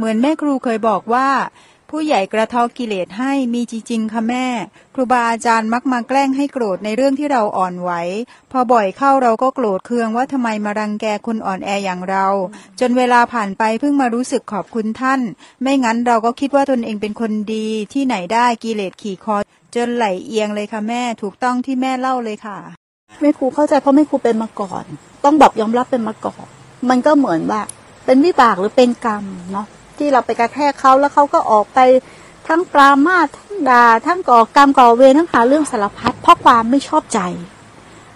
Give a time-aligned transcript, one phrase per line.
[0.00, 1.28] เหมือนแม่ครูเคยบอกว่า
[1.90, 4.46] ผู้ใหญ่กระทอกิเลสให้มีจริงๆค่ะแม่
[4.94, 7.90] ครูบาอาจารย์มักมาแกล้งให้โกรธในเรื่องที่เราอ่อนไหว
[8.52, 12.26] พอบ่อยเข้าเราก็โกรธเคืองว่าทำไมมารังแกคนอ่อนแออย่างเรา
[12.80, 15.20] จนเวลาผ่านไปเพิ่งมารู้สึกขอบคุณท่าน
[15.62, 19.36] ไม่งั้นเราก็คิดว่าตนเองเป็นคนดีที่ไหนได้กิเลสขี่คอ
[19.74, 22.58] จนไหลเอียงเลยค่ะแม่ถูกต้องที่แม่เล่าเลยค่ะ
[23.20, 24.84] แม่ครูเข้าใจเพราะแม่ครูเป็นมาก่อน
[25.24, 26.44] ต้องบอกยอมรับเป็นมาก่อน
[26.90, 27.60] มันก็เหมือนว่า
[28.06, 29.66] เป็นวิบากหรือเป็นกรรมเนาะ
[30.00, 31.78] ที่เราไปกระแทกเขาแล้วเขาก็ออกไป
[32.48, 37.20] ทั้งปรามาทั้งด่าทั้งก่อกรรมก่อเวรทั้งหาเรื่องสารพัดเพราะความไม่ชอบใจ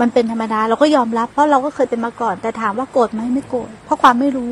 [0.00, 4.50] มันเป็นธรรมดาเราก็ยอมรับ เพราะเราก็เคยเป็นมาก่อน แต่ถามว่าโกรธไหมไม่โกรธเพราะความไม่รู้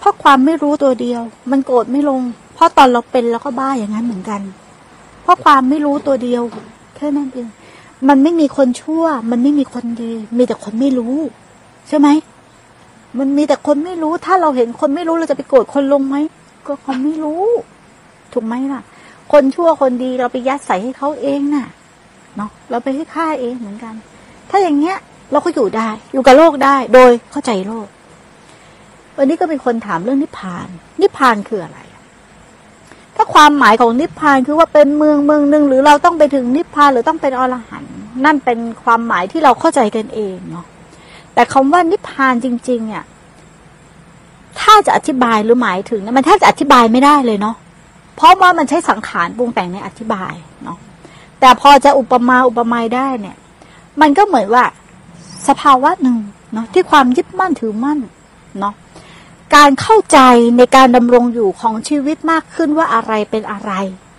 [0.00, 2.22] เพราะความไม่รู้ตัวเดียว มันโกรธไม่ลง
[2.54, 4.40] เพราะตอนเราเป็นเราก็บ้าอย่างนั้นเหมือนกัน
[5.22, 6.42] เพราะความไม่รู้ตัวเดียว
[6.96, 7.48] แค่นั้นเอง
[8.08, 11.16] มันไม่มีคนชั่ว มันไม่มีคนดี มีแต่คนไม่รู้
[11.88, 12.08] ใช่ไหม
[13.18, 16.16] มันมีแต่คนไม่รู้ ถ้าเราเห็นคนไม่รู้เราจะไปโกรธคนลงไหม
[16.66, 17.42] ก็คนไม่รู้
[18.32, 18.82] ถูกไหมล่ะ
[19.32, 21.66] คนชั่วคนดีเราไปยัดใส่ให้เขาเองน่ะ
[22.36, 23.94] เนาะเราไปให้ค่าเองเหมือนกัน
[24.50, 24.96] ถ้าอย่างเงี้ย
[25.32, 27.86] เราก็อยู่ได้ อยู่กับโลกได้ โดยเข้าใจโลก
[29.16, 30.68] วันนี้ก็มีคนถามเรื่องนิพพาน
[31.00, 31.78] นิพพานคืออะไร
[33.16, 40.66] ถ้าความหมายของนิพพานคือว่าเป็นเมืองเมืองหนึ่งหรือเราต้องไปถึงนิพพานหรือต้องเป็นอรหันต์นั่นเป็นความหมายที่เราเข้าใจกันเองเนาะ
[41.38, 43.04] แต่คำว่านิพพานจริง ๆ เนี่ย
[44.60, 47.56] ถ้าจะอธิบายหรือหมายถึงเนี่ยมันแทบจะอธิบายไม่ได้เลยเนาะ
[48.16, 50.78] เพราะว่ามันใช้สังขารปรุงแต่งในอธิบายเนาะ
[51.40, 53.36] แต่พอจะอุปมาอุปไมยได้เนี่ย
[54.00, 54.64] มันก็เหมือนว่า
[55.48, 56.18] สภาวะหนึ่ง
[56.52, 57.98] เนาะที่ความยึดมั่นถือมั่น
[58.58, 58.74] เนาะ
[59.54, 60.18] การเข้าใจ
[60.58, 63.72] ในการดำรงอยู่ของชีวิตมากขึ้นว่าอะไรเป็นอะไร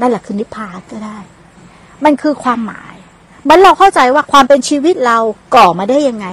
[0.00, 1.18] นั่นแหละคือนิพพานก็ได้
[2.04, 2.94] มันคือความหมาย
[3.48, 5.18] มันเราเข้าใจว่าความเป็นชีวิตเรา
[5.54, 6.28] ก่อมาได้ยังไง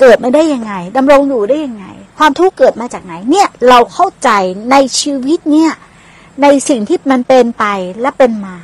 [0.00, 1.86] เกิดมาได้ยังไงดำรงอยู่ได้ยังไง
[2.18, 4.30] ความทุกข์เกิดมาจากไหนเนี่ยเราเข้าใจ
[4.70, 5.72] ในชีวิตเนี่ย
[6.42, 7.64] ในสิ่งที่มันเป็นไป
[8.00, 8.56] และเป็นมา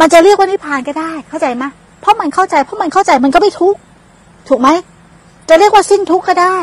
[0.00, 1.64] มันจะเรียกว่านิพพานก็ได้ เข้าใจไหม
[2.00, 3.80] เพราะมันเข้าใจ เพราะมันเข้าใจมันก็ไม่ทุกข์
[4.48, 4.68] ถูกไหม
[5.48, 6.58] จะเรียกว่าสิ้นทุกข์ก็ได้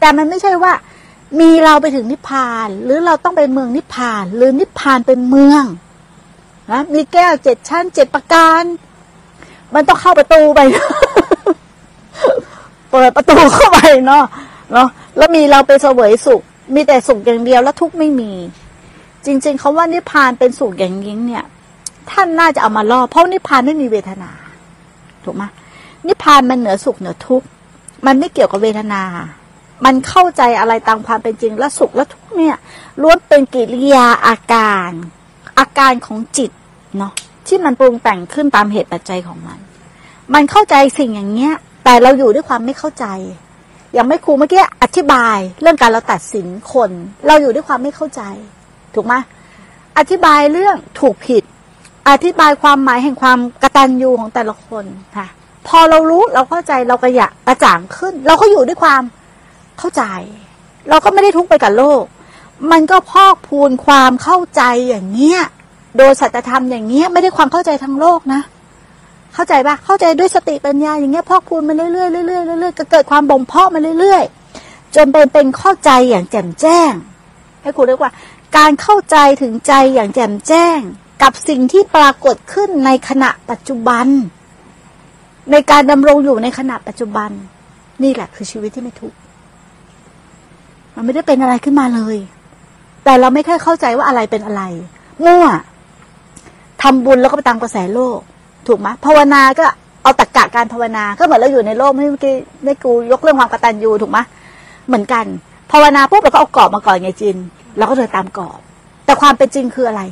[0.00, 0.72] แต่มันไม่ใช่ว่า
[1.40, 5.64] มีเราไปถึงนิพพาน หรือเราต้องไปเมืองนิพพาน หรือนิพพานเป็นเมือง
[6.70, 8.62] นะมีแก้วเจ็ดชั้นเจ็ดประการ
[9.74, 10.60] มันต้องเข้าประตูไป
[12.90, 14.24] เปิดประตูเข้าไปเนาะ
[14.72, 16.40] เนาะแล้วมีเราไปเสวยสุข
[16.74, 18.32] มีแต่สุขอย่างเดียวแล้วทุกข์ไม่มี
[19.24, 21.44] จริงๆเขาว่านิพพานเป็นสุขอย่างยิ่งเนี่ย
[22.10, 24.30] ท่านน่าจะเอามาล่อเพราะนิพพานไม่มีเวทนา
[25.24, 25.42] ถูกไหม
[26.06, 27.46] นิพพานมันเหนือสุขเหนือทุกข์
[28.06, 29.02] มันไม่เกี่ยวกับเวทนา
[29.84, 32.56] มันเข้าใจอะไรตามความเป็นจริงและสุขและทุกข์เนี่ย
[33.02, 34.90] ล้วนเป็นกิริยาอาการ
[35.58, 36.50] อาการของจิต
[36.98, 37.12] เนาะ
[37.46, 39.58] ที่มันปรุงแต่งขึ้นตามเหตุปัจจัยของมัน
[40.34, 41.54] มันเข้าใจสิ่งอย่างเงี้ย
[41.88, 43.06] แต่เราอยู่ด้วยความไม่เข้าใจ
[43.92, 46.90] อย่างไม่ครูเมื่อกี้อธิบาย เรื่องการเราตัดสินคน
[47.26, 48.22] เราอยู่ด้วยความไม่เข้าใจ
[48.94, 49.14] ถูกไหม
[49.98, 51.42] อธิบายเรื่องถูกผิด
[52.10, 54.84] อธิบายความหมายแห่งความกระตัญญูของแต่ละคน
[55.16, 55.26] ค่ะ
[55.68, 59.02] พอเรารู้เราเข้าใจเราก็อยากกระจ่างขึ้น เราก็อยู่ด้วยความ
[59.78, 60.02] เข้าใจ
[60.88, 62.02] เราก็ไม่ได้ทุกข์ไปกับโลก
[62.70, 65.40] มันก็พอกพูนความเข้าใจอย่างเงี้ย
[65.96, 68.42] โดยสัจธรรมอย่างเงี้ยไม่ได้ความเข้าใจทางโลกนะ
[69.34, 76.92] เข้าใจปะเข้าใจด้วยสติปัญญาอย่างเงี้ยพอกพูนมาเรื่อยๆเรื่อยๆเรื่อยๆก็เกิดความบ่มเพาะมาเรื่อยๆ จนเป็นเป็นเข้าใจอย่างแจ่มแจ้ง
[77.62, 78.12] ให้ครูเรียกว่า
[78.56, 80.78] การเข้าใจถึงใจอย่างแจ่มแจ้ง
[81.22, 84.06] กับสิ่งที่ปรากฏขึ้นในขณะปัจจุบัน
[85.50, 87.30] ในการดำรงอยู่ในขณะปัจจุบัน
[88.02, 89.16] นี่แหละคือชีวิตที่ไม่ทุกข์
[90.94, 92.16] มันไม่ได้เป็นอะไรขึ้นมาเลย
[93.04, 94.62] แต่เราไม่ค่อยเข้าใจว่าอะไรเป็นอะไร
[95.24, 95.46] มั่ว
[96.82, 98.20] ทำบุญแล้วก็ไปตามกระแสโลก
[98.68, 99.66] ถูกไหมภาวนาก็
[100.02, 102.34] เอาตรกกะการภาวนา ก็เหมือนเราอยู่ในโลกเมื่อกี้
[102.64, 104.18] ได้กูยกเรื่องความกตัญญูถูกไหม
[104.88, 105.24] เหมือนกัน
[105.72, 107.36] ภาวนาปุ๊บเราก็เอากรอบมาก่อนไงจิน
[107.78, 108.58] เราก็เดินตามกรอบ
[109.04, 110.02] แต่ความเป็นจริงคืออะไร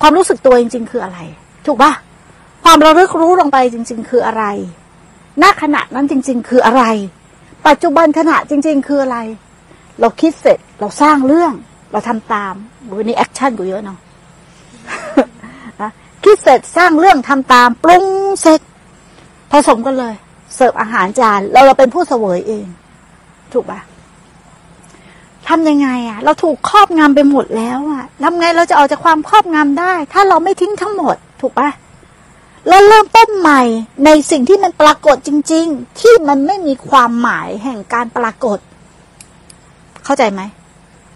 [0.00, 1.18] ความรู้สึกตัวจริง ๆ คืออะไร
[1.66, 1.92] ถูกปะ
[2.64, 4.44] ความเระลึกรู้ลงไปจริง ๆ คืออะไร
[5.42, 6.82] ณขณะนั้นจริง ๆ คืออะไร
[7.66, 9.18] ปัจจุบันขณะจริง ๆ คืออะไร
[10.00, 11.52] เราคิดเสร็จเราสร้างเรื่อง
[11.92, 12.54] เราทำตาม
[12.96, 13.98] วันนี้แอคชั่นกูเยอะเนาะ
[16.30, 18.04] คิดเสร็จสร้างเรื่องทำตาม ปรุง
[18.40, 18.60] เสร็จ
[19.52, 20.14] ผสมกันเลย
[20.54, 22.66] เสิร์ฟอาหารจานเราเราเป็นผู้เสวยเอง
[23.52, 23.80] ถูกปะ
[25.48, 31.68] ทำยังไงอะเราถูกครอบงำไปหมดแล้วอะทำไงเราจะออกจากความครอบงำได้ ถ้าเราไม่ทิ้งทั้งหมด ถูกปะ
[32.68, 33.62] แล้วเริ่มต้นใหม่
[34.04, 38.58] ในสิ่งที่มันปรากฏจริง ๆ ที่มันไม่มีความหมายแห่งการปรากฏ
[40.04, 40.42] เข้าใจไหม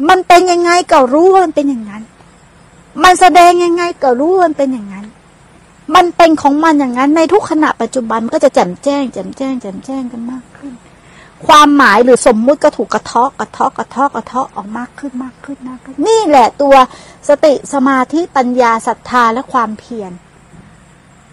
[0.08, 2.02] มันเป็นยังไงก็รู้ว่ามันเป็นอย่างนั้น
[3.02, 5.06] มันแสดงยังไงก็รู้มันเป็นอย่างนั้น
[5.94, 10.72] มันเป็นของมันอย่างนั้นในทุกขณะปัจจุบันมันก็จะแจ่มแจ้งแจ่มแจ้งแจ่มแจ้งกันมากขึ้น
[11.46, 16.74] ความหมายหรือสมมุติก็ถูกกระเทาะกระเทาะกระเทาะกระเทาะออกมากขึ้นมากขึ้นมากขึ้น นี่แหละตัว
[17.28, 20.12] สติสมาธิปัญญาศรัทธาและความเพียร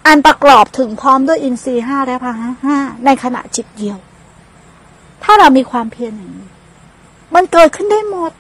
[0.08, 3.98] อันประกอบถึงพร้อมด้วยอินทรีย์ห้าและพหะห้าในขณะจิตเดียว
[5.24, 6.48] ถ้าเรามีความเพียรอย่างนี้
[7.36, 8.32] มันเกิดขึ้นได้หมด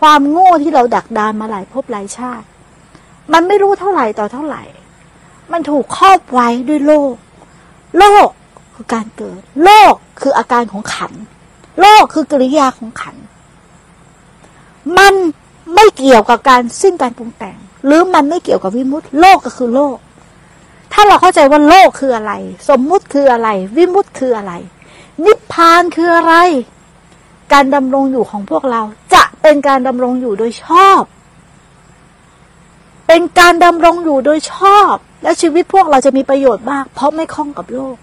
[0.00, 2.46] ความโง่ที่เราดักดานมาหลายภพหลายชาติ
[3.32, 4.62] มันไม่รู้เท่าไหร่ต่อเท่าไหร่
[5.52, 7.14] มันถูกครอบไว้ด้วยโลก
[7.98, 8.28] โลก
[8.74, 11.12] คือการเกิด โลกคืออาการของขัน
[11.80, 13.16] โลกคือกริยาของขัน
[14.98, 15.14] มัน
[15.74, 17.56] ไม่เกี่ยวกับการสิ้นการปรุงแต่ง
[17.86, 19.96] หรือมันไม่เกี่ยวกับวิมุตติโลกก็คือโลก
[20.92, 22.32] ถ้าเราเข้าใจว่าโลกคืออะไร
[22.68, 24.52] สมมุติคืออะไร วิมุตติคืออะไร
[25.24, 26.34] นิพพานคืออะไร
[27.52, 28.82] การดำรงอยู่ของพวกเรา
[29.14, 31.00] จะเป็นการดำรงอยู่โดยชอบ
[33.06, 37.96] เป็นการดำรงอยู่โดยชอบ และชีวิตพวกเราจะมีประโยชน์มาก เพราะไม่คล้องกับโลก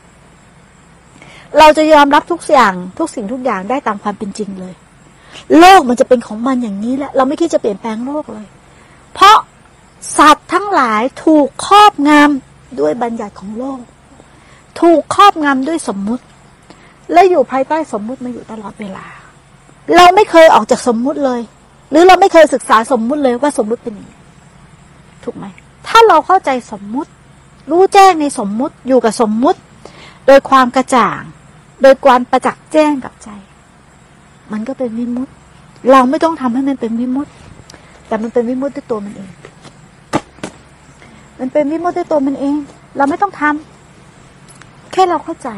[1.59, 4.73] เราจะยอมรับทุกอย่างทุกสิ่งทุกอย่างได้ตามความเป็นจริงเลย
[5.59, 8.45] โลกมันจะเป็นของมันอย่างนี้แหละ เราไม่คิดจะเปลี่ยนแปลงโลกเลย
[9.13, 9.37] เพราะ
[10.17, 13.79] สัตว์ทั้งหลายถูกครอบงำด้วยบัญญัติของโลก
[14.81, 16.23] ถูกครอบงำด้วยสมมุติ
[17.13, 19.05] และอยู่ภายใต้สมมุติมาอยู่ตลอดเวลา
[19.95, 21.41] เราไม่เคยออกจากสมมุติเลย
[21.91, 24.13] หรือเราไม่เคยศึกษาสมมุติเลยว่าสมมุติเป็นยังไง
[25.23, 25.45] ถูกไหม
[25.87, 27.11] ถ้าเราเข้าใจสมมุติ
[27.71, 29.59] รู้แจ้งในสมมุติอยู่กับสมมุติ
[30.27, 31.21] โดยความกระจ่าง
[31.81, 33.29] โดยความประจักษ์แจ้งกับใจ
[34.51, 35.33] มันก็เป็นวิมุตติ
[35.91, 37.31] เราไม่ต้องทำให้มันเป็นวิมุตติ
[38.07, 39.29] แต่มันเป็นวิมุตติด้วยตัวมันเอง
[41.39, 42.55] มันเป็นวิมุตติด้วยตัวมันเอง
[42.97, 45.49] เราไม่ต้องทำแค่เราเข้าใจ